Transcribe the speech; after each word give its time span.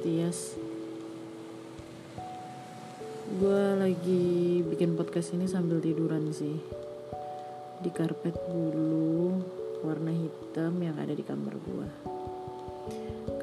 Tias 0.00 0.56
Gue 3.36 3.64
lagi 3.76 4.60
bikin 4.64 4.96
podcast 4.96 5.34
ini 5.34 5.48
sambil 5.48 5.80
tiduran 5.80 6.30
sih. 6.32 6.56
Di 7.80 7.90
karpet 7.92 8.36
bulu 8.48 9.40
warna 9.84 10.12
hitam 10.12 10.80
yang 10.80 10.96
ada 10.96 11.12
di 11.12 11.20
kamar 11.20 11.56
gue 11.56 11.88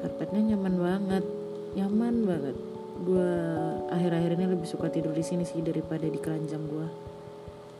Karpetnya 0.02 0.54
nyaman 0.54 0.74
banget 0.78 1.24
Nyaman 1.74 2.14
banget. 2.26 2.56
Gue 3.02 3.30
akhir-akhir 3.90 4.30
ini 4.38 4.46
lebih 4.54 4.68
suka 4.70 4.86
tidur 4.90 5.14
di 5.14 5.26
sini 5.26 5.42
sih 5.42 5.58
daripada 5.62 6.06
di 6.06 6.18
keranjang 6.18 6.62
gue 6.70 6.88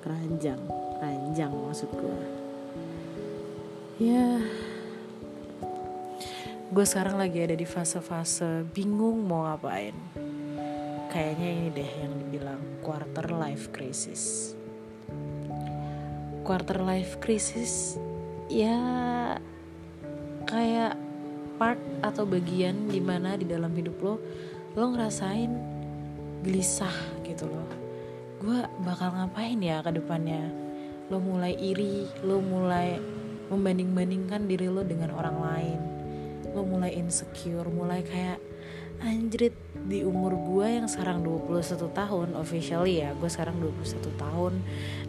Keranjang, 0.02 0.60
keranjang 0.98 1.52
maksud 1.54 1.90
gue 1.94 2.18
Ya 4.02 4.42
gue 6.74 6.82
sekarang 6.82 7.22
lagi 7.22 7.38
ada 7.38 7.54
di 7.54 7.62
fase-fase 7.62 8.66
bingung 8.74 9.22
mau 9.30 9.46
ngapain. 9.46 9.94
Kayaknya 11.06 11.48
ini 11.54 11.68
deh 11.70 11.90
yang 12.02 12.14
dibilang 12.18 12.62
quarter 12.82 13.30
life 13.30 13.70
crisis. 13.70 14.50
Quarter 16.42 16.82
life 16.82 17.22
crisis 17.22 17.94
ya 18.50 18.74
kayak 20.50 20.98
part 21.62 21.78
atau 22.02 22.26
bagian 22.26 22.90
di 22.90 22.98
mana 22.98 23.38
di 23.38 23.46
dalam 23.46 23.70
hidup 23.70 23.94
lo 24.02 24.14
lo 24.74 24.84
ngerasain 24.98 25.54
gelisah 26.42 27.22
gitu 27.22 27.46
loh. 27.54 27.70
Gue 28.42 28.66
bakal 28.82 29.14
ngapain 29.14 29.62
ya 29.62 29.78
ke 29.78 29.94
depannya? 29.94 30.50
Lo 31.06 31.22
mulai 31.22 31.54
iri 31.54 32.10
lo 32.26 32.42
mulai 32.42 32.98
membanding-bandingkan 33.46 34.50
diri 34.50 34.66
lo 34.66 34.82
dengan 34.82 35.14
orang 35.14 35.38
lain 35.38 35.93
lo 36.54 36.62
mulai 36.62 36.94
insecure 36.94 37.66
mulai 37.66 38.06
kayak 38.06 38.38
anjrit 39.02 39.52
di 39.84 40.06
umur 40.06 40.38
gue 40.38 40.80
yang 40.80 40.86
sekarang 40.88 41.20
21 41.26 41.90
tahun 41.92 42.28
officially 42.38 43.04
ya 43.04 43.12
gue 43.18 43.26
sekarang 43.28 43.58
21 43.60 44.00
tahun 44.16 44.52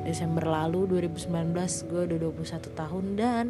Desember 0.04 0.44
lalu 0.44 1.00
2019 1.06 1.54
gue 1.88 2.02
udah 2.10 2.18
21 2.34 2.82
tahun 2.82 3.06
dan 3.16 3.46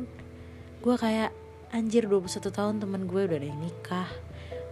gue 0.83 0.95
kayak 0.99 1.31
anjir 1.73 2.05
21 2.05 2.51
tahun 2.51 2.75
temen 2.83 3.07
gue 3.09 3.21
udah 3.25 3.37
ada 3.39 3.47
yang 3.47 3.61
nikah 3.63 4.09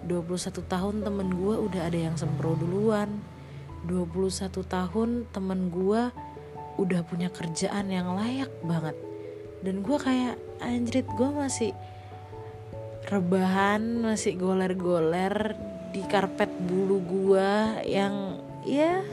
21 0.06 0.28
tahun 0.68 0.96
temen 1.02 1.28
gue 1.32 1.56
udah 1.58 1.82
ada 1.90 2.00
yang 2.12 2.16
sempro 2.20 2.54
duluan 2.60 3.24
21 3.88 4.52
tahun 4.68 5.10
temen 5.32 5.72
gue 5.72 6.02
udah 6.78 7.02
punya 7.06 7.30
kerjaan 7.30 7.92
yang 7.92 8.18
layak 8.18 8.50
banget. 8.66 8.98
Dan 9.64 9.86
gue 9.86 9.98
kayak 10.00 10.36
anjrit 10.60 11.08
gue 11.08 11.30
masih 11.30 11.72
rebahan 13.08 14.00
masih 14.00 14.40
goler-goler 14.40 15.56
di 15.94 16.02
karpet 16.10 16.50
bulu 16.66 17.04
gua 17.04 17.80
yang 17.86 18.42
ya 18.64 19.04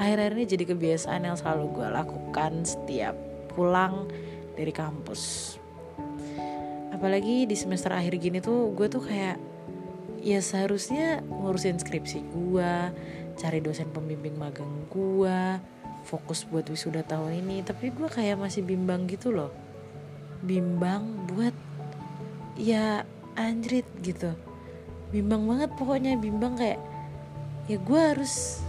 akhir-akhir 0.00 0.32
ini 0.34 0.46
jadi 0.48 0.64
kebiasaan 0.74 1.22
yang 1.28 1.36
selalu 1.36 1.78
gue 1.78 1.88
lakukan 1.92 2.64
setiap 2.64 3.14
pulang 3.52 4.08
dari 4.56 4.72
kampus. 4.72 5.56
Apalagi 6.92 7.44
di 7.48 7.56
semester 7.56 7.92
akhir 7.92 8.16
gini 8.20 8.38
tuh 8.38 8.72
gue 8.72 8.86
tuh 8.88 9.02
kayak 9.04 9.36
ya 10.22 10.38
seharusnya 10.38 11.20
ngurusin 11.26 11.82
skripsi 11.82 12.22
gue 12.30 12.72
cari 13.36 13.58
dosen 13.58 13.90
pembimbing 13.90 14.38
magang 14.38 14.86
gue 14.92 15.58
fokus 16.06 16.46
buat 16.46 16.66
wisuda 16.68 17.04
tahun 17.06 17.42
ini. 17.44 17.62
Tapi 17.62 17.92
gue 17.94 18.08
kayak 18.08 18.38
masih 18.40 18.64
bimbang 18.64 19.06
gitu 19.06 19.30
loh. 19.34 19.52
Bimbang 20.42 21.30
buat 21.30 21.54
ya 22.58 23.06
anjrit 23.38 23.86
gitu. 24.00 24.32
Bimbang 25.12 25.44
banget 25.44 25.70
pokoknya 25.76 26.16
bimbang 26.16 26.56
kayak 26.56 26.80
ya 27.70 27.78
gue 27.78 28.00
harus 28.00 28.64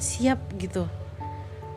siap 0.00 0.40
gitu 0.60 0.84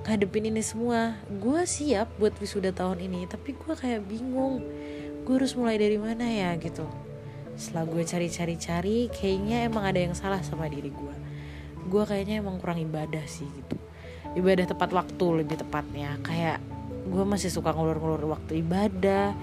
ngadepin 0.04 0.52
ini 0.52 0.60
semua. 0.60 1.16
Gue 1.40 1.64
siap 1.64 2.12
buat 2.20 2.36
wisuda 2.38 2.76
tahun 2.76 3.00
ini 3.00 3.26
tapi 3.30 3.56
gue 3.56 3.74
kayak 3.74 4.04
bingung 4.06 4.60
gue 5.24 5.34
harus 5.40 5.56
mulai 5.56 5.80
dari 5.80 5.96
mana 5.96 6.28
ya 6.28 6.54
gitu. 6.60 6.84
Setelah 7.56 7.86
gue 7.88 8.04
cari-cari-cari 8.04 9.08
kayaknya 9.14 9.70
emang 9.70 9.88
ada 9.88 10.00
yang 10.02 10.18
salah 10.18 10.44
sama 10.44 10.68
diri 10.68 10.92
gue 10.92 11.16
gue 11.94 12.04
kayaknya 12.10 12.42
emang 12.42 12.58
kurang 12.58 12.82
ibadah 12.82 13.22
sih 13.30 13.46
gitu. 13.46 13.78
Ibadah 14.34 14.66
tepat 14.66 14.90
waktu 14.96 15.46
lebih 15.46 15.62
tepatnya. 15.62 16.18
Kayak 16.26 16.58
gue 17.06 17.24
masih 17.28 17.54
suka 17.54 17.70
ngulur-ngulur 17.70 18.34
waktu 18.34 18.66
ibadah 18.66 19.36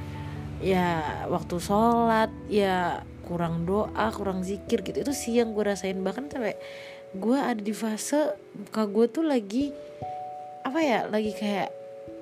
ya 0.61 1.25
waktu 1.33 1.57
sholat 1.57 2.29
ya 2.53 3.01
kurang 3.25 3.65
doa 3.65 4.13
kurang 4.13 4.45
zikir 4.45 4.85
gitu. 4.85 5.01
Itu 5.01 5.13
sih 5.17 5.41
yang 5.41 5.57
gue 5.57 5.65
rasain 5.65 5.99
bahkan 6.05 6.29
sampai 6.29 6.57
gue 7.17 7.39
ada 7.39 7.59
di 7.59 7.75
fase 7.75 8.37
muka 8.55 8.87
gue 8.87 9.07
tuh 9.11 9.25
lagi 9.27 9.75
apa 10.63 10.79
ya 10.79 11.01
lagi 11.11 11.35
kayak 11.35 11.75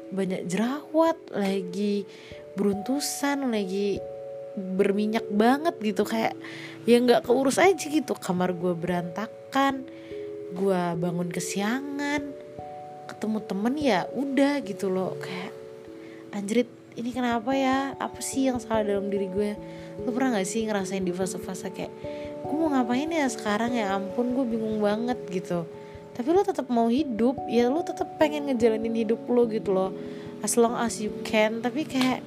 banyak 0.09 0.49
jerawat 0.49 1.19
lagi 1.35 2.09
beruntusan 2.57 3.53
lagi 3.53 3.99
berminyak 4.57 5.27
banget 5.35 5.75
gitu. 5.83 6.07
Kayak 6.07 6.39
ya 6.87 6.97
nggak 7.03 7.27
keurus 7.27 7.59
aja 7.59 7.87
gitu. 7.91 8.15
Kamar 8.17 8.55
gue 8.55 8.73
berantakan 8.73 9.85
gue 10.49 10.83
bangun 10.97 11.29
kesiangan 11.29 12.23
ketemu 13.09 13.39
temen 13.45 13.75
ya 13.77 14.07
udah 14.15 14.63
gitu 14.63 14.89
loh. 14.89 15.19
Kayak 15.19 15.53
anjrit 16.33 16.78
ini 16.99 17.15
kenapa 17.15 17.55
ya? 17.55 17.95
Apa 17.95 18.19
sih 18.19 18.51
yang 18.51 18.59
salah 18.59 18.83
dalam 18.83 19.07
diri 19.07 19.31
gue? 19.31 19.55
Lo 20.03 20.11
pernah 20.11 20.35
gak 20.35 20.51
sih 20.51 20.67
ngerasain 20.67 21.07
di 21.07 21.15
fase-fase 21.15 21.71
kayak 21.71 21.93
gue 22.43 22.57
mau 22.59 22.75
ngapain 22.75 23.07
ya 23.07 23.31
sekarang? 23.31 23.79
Ya 23.79 23.95
ampun 23.95 24.35
gue 24.35 24.43
bingung 24.43 24.83
banget 24.83 25.19
gitu. 25.31 25.63
Tapi 26.19 26.29
lo 26.35 26.43
tetap 26.43 26.67
mau 26.67 26.91
hidup 26.91 27.39
ya 27.47 27.71
lo 27.71 27.87
tetap 27.87 28.19
pengen 28.19 28.51
ngejalanin 28.51 29.07
hidup 29.07 29.23
lo 29.31 29.47
gitu 29.47 29.71
loh. 29.71 29.95
As 30.43 30.59
long 30.59 30.75
as 30.75 30.99
you 30.99 31.15
can. 31.23 31.63
Tapi 31.63 31.87
kayak 31.87 32.27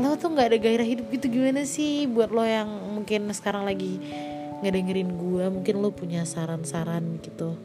lo 0.00 0.16
tuh 0.16 0.32
nggak 0.32 0.56
ada 0.56 0.58
gairah 0.58 0.88
hidup 0.88 1.12
gitu. 1.12 1.28
Gimana 1.28 1.68
sih 1.68 2.08
buat 2.08 2.32
lo 2.32 2.40
yang 2.40 2.68
mungkin 2.96 3.28
sekarang 3.36 3.68
lagi 3.68 4.00
ngedengerin 4.64 5.12
gue 5.12 5.44
mungkin 5.52 5.84
lo 5.84 5.92
punya 5.92 6.24
saran-saran 6.24 7.20
gitu. 7.20 7.60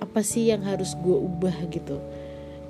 Apa 0.00 0.24
sih 0.24 0.48
yang 0.48 0.64
harus 0.64 0.96
gue 0.96 1.12
ubah 1.12 1.68
gitu? 1.68 2.00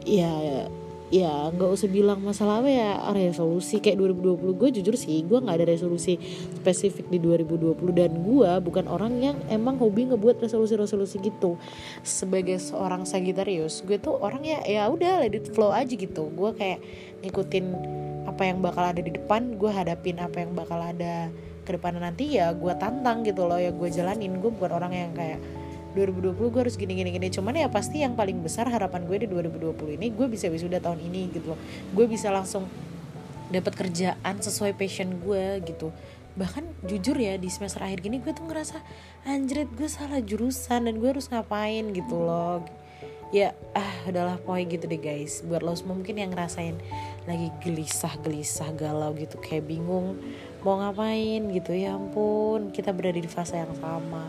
Ya 0.03 0.67
ya 1.13 1.53
nggak 1.53 1.71
usah 1.77 1.93
bilang 1.93 2.25
masalah 2.25 2.65
apa 2.65 2.73
ya 2.73 2.91
resolusi. 3.13 3.85
Kayak 3.85 4.01
2020 4.17 4.57
gue 4.57 4.69
jujur 4.81 4.97
sih 4.97 5.21
gue 5.29 5.39
nggak 5.39 5.61
ada 5.61 5.67
resolusi 5.69 6.17
spesifik 6.57 7.13
di 7.13 7.21
2020 7.21 7.77
dan 7.93 8.11
gue 8.25 8.51
bukan 8.65 8.89
orang 8.89 9.21
yang 9.21 9.37
emang 9.53 9.77
hobi 9.77 10.09
ngebuat 10.09 10.41
resolusi-resolusi 10.41 11.21
gitu. 11.21 11.61
Sebagai 12.01 12.57
seorang 12.57 13.05
Sagittarius 13.05 13.85
gue 13.85 14.01
tuh 14.01 14.17
orang 14.17 14.41
ya 14.41 14.65
ya 14.65 14.89
udah 14.89 15.21
let 15.21 15.37
it 15.37 15.53
flow 15.53 15.69
aja 15.69 15.93
gitu. 15.93 16.33
Gue 16.33 16.57
kayak 16.57 16.81
ngikutin 17.21 17.67
apa 18.25 18.43
yang 18.49 18.65
bakal 18.65 18.89
ada 18.89 19.05
di 19.05 19.13
depan 19.13 19.61
gue 19.61 19.69
hadapin 19.69 20.17
apa 20.17 20.41
yang 20.41 20.57
bakal 20.57 20.81
ada 20.81 21.29
ke 21.63 21.77
depan 21.77 21.95
nanti 22.01 22.41
ya 22.41 22.57
gue 22.57 22.73
tantang 22.81 23.21
gitu 23.23 23.45
loh 23.45 23.61
ya 23.61 23.69
gue 23.69 23.89
jalanin. 23.93 24.41
Gue 24.41 24.49
bukan 24.49 24.81
orang 24.81 24.97
yang 24.97 25.13
kayak 25.13 25.45
2020 25.93 26.37
gue 26.37 26.61
harus 26.65 26.77
gini 26.81 26.97
gini 26.97 27.13
gini 27.13 27.29
cuman 27.29 27.55
ya 27.55 27.69
pasti 27.69 28.01
yang 28.01 28.17
paling 28.17 28.41
besar 28.41 28.67
harapan 28.69 29.05
gue 29.05 29.25
di 29.25 29.27
2020 29.29 30.01
ini 30.01 30.09
gue 30.11 30.27
bisa 30.27 30.49
wisuda 30.49 30.81
tahun 30.81 31.01
ini 31.05 31.31
gitu 31.33 31.55
loh. 31.55 31.61
Gue 31.93 32.09
bisa 32.09 32.33
langsung 32.33 32.67
dapat 33.53 33.77
kerjaan 33.77 34.41
sesuai 34.41 34.73
passion 34.75 35.21
gue 35.21 35.61
gitu. 35.69 35.93
Bahkan 36.33 36.89
jujur 36.89 37.15
ya 37.21 37.37
di 37.37 37.53
semester 37.53 37.85
akhir 37.85 38.01
gini 38.01 38.17
gue 38.19 38.33
tuh 38.33 38.49
ngerasa 38.49 38.81
anjrit 39.29 39.69
gue 39.77 39.87
salah 39.87 40.25
jurusan 40.25 40.89
dan 40.89 40.97
gue 40.97 41.09
harus 41.13 41.29
ngapain? 41.29 41.93
gitu 41.93 42.17
loh. 42.17 42.65
Ya 43.33 43.57
ah 43.73 44.09
udahlah 44.09 44.37
pokoknya 44.41 44.77
gitu 44.77 44.85
deh 44.89 45.01
guys. 45.01 45.45
Buat 45.45 45.65
lo 45.65 45.73
semua 45.77 45.97
mungkin 45.97 46.17
yang 46.17 46.33
ngerasain 46.33 46.77
lagi 47.29 47.49
gelisah 47.61 48.17
gelisah 48.25 48.73
galau 48.77 49.13
gitu 49.17 49.37
kayak 49.41 49.69
bingung 49.69 50.17
mau 50.65 50.81
ngapain 50.81 51.41
gitu. 51.53 51.77
Ya 51.77 51.97
ampun 51.97 52.73
kita 52.73 52.93
berada 52.97 53.21
di 53.21 53.29
fase 53.29 53.61
yang 53.61 53.77
sama 53.77 54.25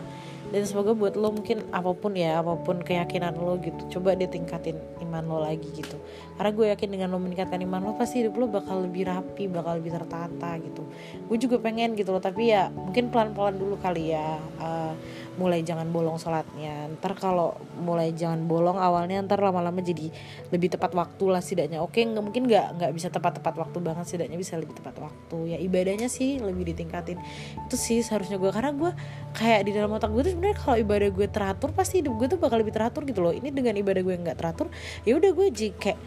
dan 0.52 0.62
semoga 0.68 0.92
buat 0.92 1.14
lo 1.16 1.32
mungkin 1.32 1.64
apa 1.72 1.94
pun 1.96 2.12
ya 2.18 2.42
apa 2.42 2.58
pun 2.60 2.82
keyakinan 2.82 3.36
lo 3.38 3.56
gitu 3.62 3.98
coba 3.98 4.18
ditingkatin 4.18 4.76
iman 5.06 5.24
lo 5.24 5.38
lagi 5.42 5.70
gitu. 5.72 5.96
Karena 6.34 6.50
gue 6.50 6.66
yakin 6.74 6.88
dengan 6.90 7.08
lo 7.14 7.18
meningkatkan 7.22 7.62
iman 7.62 7.80
lo 7.80 7.92
pasti 7.94 8.26
hidup 8.26 8.34
lo 8.36 8.46
bakal 8.50 8.84
lebih 8.84 9.08
rapi 9.08 9.46
bakal 9.48 9.78
lebih 9.78 9.94
tertata 9.94 10.50
gitu. 10.60 10.82
Gue 11.30 11.38
juga 11.40 11.56
pengen 11.62 11.94
gitu 11.94 12.10
loh 12.12 12.22
tapi 12.22 12.50
ya 12.50 12.68
mungkin 12.74 13.08
pelan-pelan 13.08 13.56
dulu 13.56 13.78
kali 13.80 14.12
ya. 14.12 14.36
Uh, 14.60 14.92
mulai 15.34 15.66
jangan 15.66 15.90
bolong 15.90 16.16
sholatnya. 16.16 16.90
Ntar 16.98 17.18
kalau 17.18 17.58
mulai 17.82 18.14
jangan 18.14 18.46
bolong 18.46 18.78
awalnya 18.78 19.18
ntar 19.26 19.42
lama-lama 19.42 19.82
jadi 19.82 20.10
lebih 20.54 20.70
tepat 20.74 20.94
waktu 20.94 21.24
lah 21.26 21.42
setidaknya. 21.42 21.82
Oke 21.82 22.06
nggak 22.06 22.22
mungkin 22.22 22.46
nggak 22.46 22.66
nggak 22.78 22.92
bisa 22.94 23.10
tepat-tepat 23.10 23.54
waktu 23.58 23.78
banget 23.82 24.04
setidaknya 24.06 24.38
bisa 24.38 24.54
lebih 24.58 24.78
tepat 24.78 24.94
waktu. 25.02 25.56
Ya 25.56 25.58
ibadahnya 25.58 26.06
sih 26.06 26.38
lebih 26.38 26.74
ditingkatin. 26.74 27.18
Itu 27.66 27.74
sih 27.74 28.02
seharusnya 28.02 28.38
gue 28.38 28.50
karena 28.54 28.70
gue 28.74 28.90
kayak 29.34 29.60
di 29.66 29.72
dalam 29.74 29.90
otak 29.94 30.10
gue 30.14 30.22
tuh 30.22 30.32
sebenarnya 30.38 30.58
kalau 30.58 30.76
ibadah 30.78 31.10
gue 31.10 31.26
teratur 31.26 31.70
pasti 31.74 32.00
hidup 32.02 32.14
gue 32.18 32.26
tuh 32.34 32.38
bakal 32.38 32.62
lebih 32.62 32.74
teratur 32.74 33.02
gitu 33.02 33.20
loh. 33.22 33.34
Ini 33.34 33.50
dengan 33.50 33.74
ibadah 33.74 34.02
gue 34.02 34.14
nggak 34.14 34.38
teratur 34.38 34.70
ya 35.02 35.18
udah 35.18 35.30
gue 35.34 35.46
jadi 35.50 35.72
kayak 35.74 36.00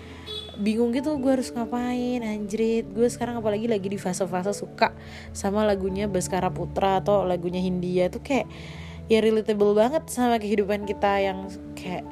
bingung 0.58 0.90
gitu 0.90 1.14
gue 1.22 1.32
harus 1.32 1.54
ngapain 1.54 2.24
anjrit. 2.26 2.88
Gue 2.90 3.12
sekarang 3.12 3.38
apalagi 3.38 3.70
lagi 3.70 3.88
di 3.92 4.00
fase-fase 4.00 4.56
suka 4.58 4.96
sama 5.36 5.62
lagunya 5.68 6.10
Baskara 6.10 6.50
Putra 6.50 7.04
atau 7.04 7.22
lagunya 7.28 7.62
Hindia 7.62 8.10
tuh 8.10 8.24
kayak 8.26 8.50
ya 9.08 9.24
relatable 9.24 9.76
banget 9.76 10.04
sama 10.12 10.40
kehidupan 10.40 10.84
kita 10.84 11.12
yang 11.24 11.48
kayak 11.76 12.04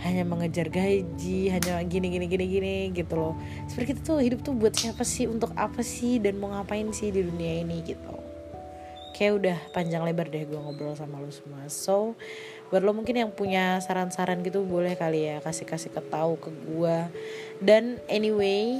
hanya 0.00 0.24
mengejar 0.24 0.72
gaji 0.72 1.52
hanya 1.52 1.84
gini 1.84 2.08
gini 2.08 2.26
gini 2.26 2.44
gini 2.48 2.74
gitu 2.96 3.14
loh. 3.20 3.34
Seperti 3.68 3.96
kita 3.96 4.00
tuh 4.00 4.18
hidup 4.24 4.40
tuh 4.40 4.56
buat 4.56 4.72
siapa 4.72 5.04
sih? 5.04 5.28
Untuk 5.28 5.52
apa 5.54 5.84
sih? 5.84 6.16
Dan 6.16 6.40
mau 6.40 6.48
ngapain 6.50 6.88
sih 6.90 7.12
di 7.12 7.20
dunia 7.20 7.60
ini 7.60 7.84
gitu. 7.84 8.16
Kayak 9.12 9.32
udah 9.36 9.58
panjang 9.76 10.00
lebar 10.00 10.32
deh 10.32 10.48
gue 10.48 10.56
ngobrol 10.56 10.96
sama 10.96 11.20
lo 11.20 11.28
semua. 11.28 11.68
So 11.68 12.16
buat 12.72 12.86
lo 12.86 12.94
mungkin 12.94 13.18
yang 13.18 13.30
punya 13.34 13.82
saran-saran 13.82 14.40
gitu 14.46 14.62
boleh 14.62 14.94
kali 14.94 15.26
ya 15.26 15.42
kasih 15.42 15.66
kasih 15.66 15.90
ke 15.90 15.98
tahu 16.06 16.38
ke 16.38 16.54
gue 16.54 16.98
dan 17.58 17.98
anyway 18.06 18.78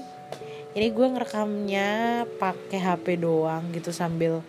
ini 0.79 0.87
gue 0.95 1.07
ngerekamnya 1.11 2.23
pakai 2.39 2.79
HP 2.79 3.19
doang 3.19 3.75
gitu 3.75 3.91
sambil 3.91 4.47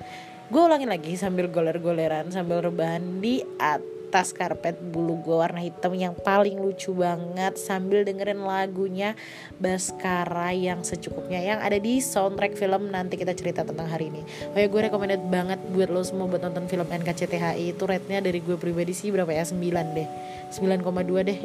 gue 0.51 0.61
ulangin 0.61 0.91
lagi 0.91 1.15
sambil 1.15 1.47
goler-goleran 1.47 2.27
sambil 2.27 2.59
rebahan 2.59 3.23
di 3.23 3.39
atas 3.55 4.01
tas 4.11 4.35
karpet 4.35 4.75
bulu 4.91 5.23
gue 5.23 5.39
warna 5.39 5.63
hitam 5.63 5.95
yang 5.95 6.11
paling 6.11 6.59
lucu 6.59 6.91
banget 6.91 7.55
sambil 7.55 8.03
dengerin 8.03 8.43
lagunya 8.43 9.15
Baskara 9.55 10.51
yang 10.51 10.83
secukupnya 10.83 11.39
yang 11.39 11.63
ada 11.63 11.79
di 11.79 12.03
soundtrack 12.03 12.59
film 12.59 12.91
nanti 12.91 13.15
kita 13.15 13.31
cerita 13.31 13.63
tentang 13.63 13.87
hari 13.87 14.11
ini. 14.11 14.21
Oh 14.51 14.59
ya 14.59 14.67
gue 14.67 14.81
recommended 14.91 15.23
banget 15.31 15.63
buat 15.71 15.87
lo 15.87 16.03
semua 16.03 16.27
buat 16.27 16.43
nonton 16.43 16.67
film 16.67 16.83
NKCTHI 16.91 17.71
itu 17.71 17.83
rate-nya 17.87 18.19
dari 18.19 18.43
gue 18.43 18.59
pribadi 18.59 18.91
sih 18.91 19.15
berapa 19.15 19.31
ya? 19.31 19.47
9 19.47 19.55
deh. 19.95 20.07
9,2 20.51 21.29
deh. 21.31 21.39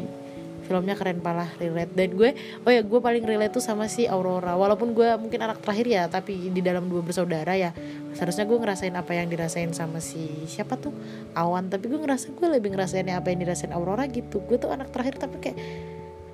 Filmnya 0.67 0.99
keren 0.99 1.23
pala 1.23 1.47
relate. 1.63 1.95
Dan 1.95 2.19
gue 2.19 2.35
oh 2.67 2.71
ya 2.73 2.83
gue 2.83 2.99
paling 2.99 3.23
relate 3.23 3.55
tuh 3.55 3.63
sama 3.63 3.87
si 3.87 4.03
Aurora. 4.09 4.59
Walaupun 4.59 4.91
gue 4.91 5.07
mungkin 5.15 5.39
anak 5.39 5.63
terakhir 5.63 5.87
ya 5.87 6.03
tapi 6.11 6.51
di 6.51 6.59
dalam 6.59 6.91
dua 6.91 6.99
bersaudara 6.99 7.55
ya 7.55 7.71
seharusnya 8.17 8.49
gue 8.49 8.57
ngerasain 8.57 8.95
apa 8.97 9.13
yang 9.13 9.29
dirasain 9.29 9.69
sama 9.77 10.01
si 10.01 10.25
siapa 10.49 10.73
tuh? 10.81 10.89
Awan. 11.37 11.69
Tapi 11.69 11.85
gue 11.85 12.01
ngerasa 12.01 12.33
gue 12.33 12.47
lebih 12.49 12.73
ngerasain 12.73 13.05
apa 13.13 13.29
yang 13.29 13.45
dirasain 13.45 13.69
Aurora 13.69 14.09
gitu. 14.09 14.41
Gue 14.41 14.57
tuh 14.57 14.73
anak 14.73 14.89
terakhir 14.89 15.21
tapi 15.21 15.37
kayak 15.37 15.57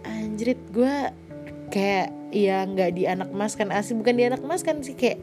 anjrit 0.08 0.60
gue 0.72 1.12
kayak 1.68 2.16
ya 2.32 2.64
nggak 2.64 2.90
di 2.96 3.04
anak 3.04 3.28
mas 3.36 3.60
kan. 3.60 3.68
Asli 3.76 4.00
bukan 4.00 4.16
di 4.16 4.24
anak 4.24 4.40
mas 4.48 4.64
kan 4.64 4.80
sih 4.80 4.96
kayak 4.96 5.20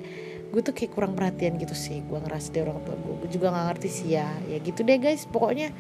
gue 0.53 0.61
tuh 0.61 0.77
kayak 0.77 0.93
kurang 0.93 1.17
perhatian 1.17 1.57
gitu 1.57 1.73
sih. 1.73 2.05
Gue 2.05 2.21
ngerasa 2.21 2.53
di 2.53 2.61
orang 2.61 2.77
tua 2.85 3.01
gue 3.01 3.15
gue 3.25 3.31
juga 3.33 3.57
nggak 3.57 3.67
ngerti 3.73 3.89
sih 3.89 4.09
ya. 4.21 4.29
Ya 4.45 4.61
gitu 4.61 4.85
deh 4.85 5.01
guys. 5.01 5.25
Pokoknya 5.25 5.73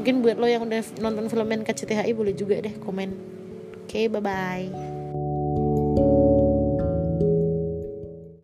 mungkin 0.00 0.24
buat 0.24 0.40
lo 0.40 0.48
yang 0.48 0.64
udah 0.64 0.80
nonton 1.04 1.28
film 1.28 1.52
NKCTHI 1.52 2.16
boleh 2.16 2.32
juga 2.32 2.56
deh 2.64 2.72
komen. 2.80 3.36
Oke 3.84 4.04
okay, 4.04 4.06
bye 4.08 4.24
bye 4.24 4.87